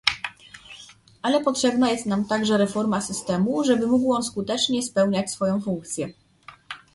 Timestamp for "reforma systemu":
2.57-3.63